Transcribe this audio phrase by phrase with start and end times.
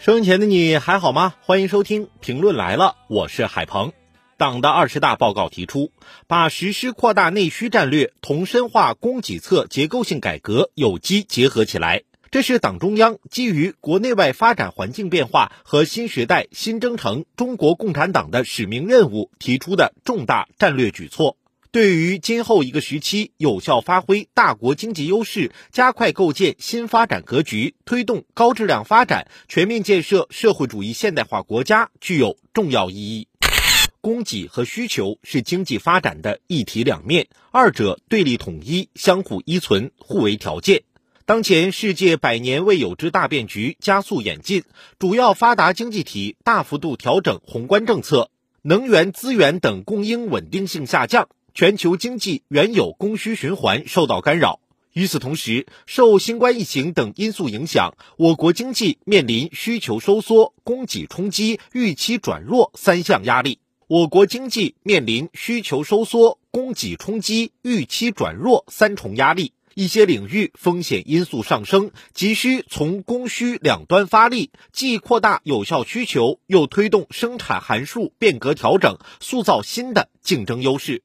[0.00, 1.34] 收音前的你还好吗？
[1.40, 3.92] 欢迎收听评论来了，我是海鹏。
[4.36, 5.90] 党的二十大报告提出，
[6.28, 21.36] 把实施扩大内需战略同深化供给侧结构性改革有机结合起来，这是党中央基于国内外发展环境变化和新时代新征程中国共产党的使命任务提出的重大战略举措。
[21.70, 33.28] 对于今后一个时期有效发挥大国经济优势，加快构建新发展格局，推动高质量发展，全面建设社会主义现代化国家，具有重要意义。
[34.00, 40.84] 供给和需求是经济发展的一体两面，二者对立统一，相互依存，互为条件。
[41.26, 44.62] 当前世界百年未有之大变局加速演进，
[44.98, 48.30] 主要发达经济体大幅度调整宏观政策，
[48.62, 51.28] 能源资源等供应稳定性下降。
[51.58, 54.60] 全球经济原有供需循环受到干扰。
[54.92, 63.58] 与此同时，受新冠疫情等因素影响，我国经济面临需求收缩、供给冲击、预期转弱三项压力。
[63.88, 81.02] 我国经济面临需求收缩、供给冲击、预期转弱三重压力，一些领域风险因素上升，急需从供需两端发力，既扩大有效需求，又推动生产函数变革调整，塑造新的竞争优势。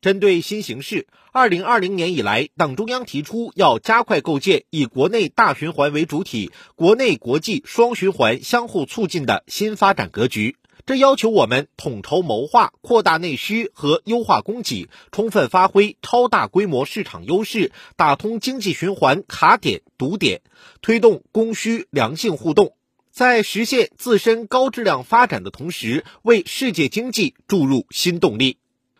[0.00, 10.56] 针对新形势，二零二零年以来，党中央提出要加快构建以国内大循环为主体、国内国际双循环相互促进的新发展格局。
[10.84, 20.42] 这要求我们统筹谋划扩大内需和优化供给，充分发挥超大规模市场优势，打通经济循环卡点堵点，
[20.82, 22.76] 推动供需良性互动，
[23.10, 28.58] 在实现自身高质量发展的同时，为世界经济注入新动力。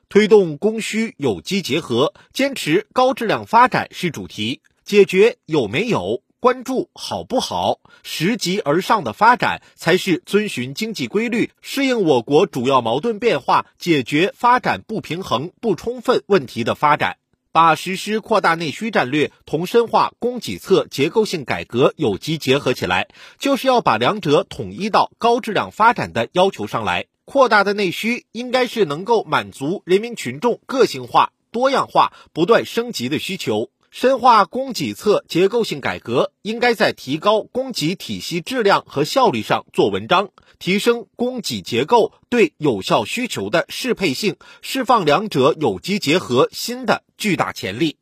[0.08, 17.16] 推动供需有机结合，坚持高质量发展是主题，解决有没有、关注好不好、拾级而上的发展，才是遵循经济规律、适应我国主要矛盾变化、解决发展不平衡不充分问题的发展。
[17.56, 23.08] 把实施扩大内需战略同深化供给侧结构性改革有机结合起来，
[23.38, 27.06] 就是要把两者统一到高质量发展的要求上来。
[27.24, 47.96] 扩大的内需应该是能够满足人民群众个性化、多样化、不断升级的需求；深化供给侧结构性改革，应该在提高供给体系质量和效率上做文章，提升供给结构对有效需求的适配性，释放两者有机结合新的巨大潜力。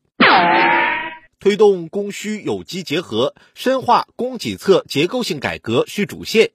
[1.38, 6.50] 推动供需有机结合，深化供给侧结构性改革是主线。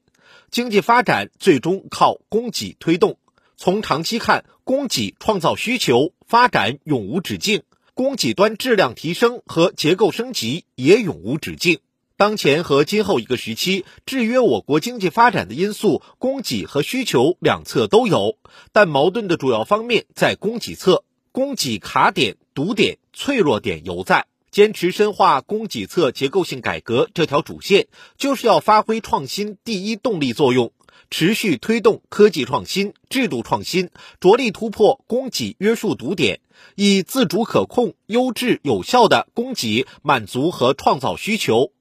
[0.51, 3.17] 经济发展最终靠供给推动。
[3.55, 7.61] 从长期看，供给创造需求，发展永无止境；
[7.99, 11.79] 供给端质量提升和结构升级也永无止境。
[12.15, 18.37] 当前和今后一个时期，制约我国经济发展的因素，供给和需求两侧都有，
[18.71, 24.27] 但矛盾的主要方面在供给侧，供给卡点、堵点、脆弱点犹在。
[24.51, 27.87] 坚持深化供给侧结构性改革这条主线，
[28.17, 30.71] 就是要发挥创新第一动力作用，
[31.09, 33.89] 持续推动科技创新、制度创新，
[34.19, 36.39] 着力突破供给约束堵点，
[36.75, 41.71] 以自主可控、优质有效的供给满足和创造需求。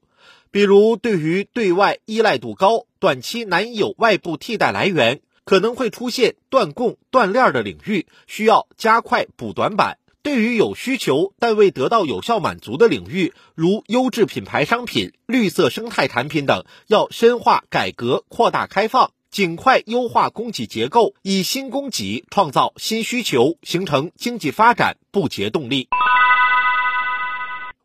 [0.51, 9.99] 比如，对于对外依赖度高、短期难以有外部替代来源，可能会出现断供断链的领域，需要加快补短板。
[10.29, 25.87] 对于有需求但未得到有效满足的领域，如优质品牌商品、绿色生态产品等，要深化改革、扩大开放，尽快优化供给结构，以新供给创造新需求，形成经济发展不竭动力。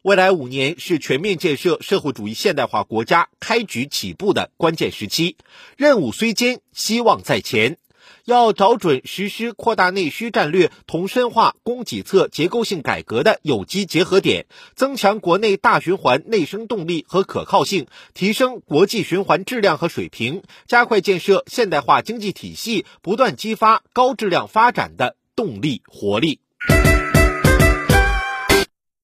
[0.02, 5.38] 未来五年是全面建设社会主义现代化国家开局起步的关键时期，
[5.78, 7.78] 任务虽艰，希望在前。
[8.24, 26.40] 要找准实施扩大内需战略同深化供给侧结构性改革的有机结合点，增强国内大循环内生动力和可靠性，提升国际循环质量和水平，加快建设现代化经济体系，不断激发高质量发展的动力活力。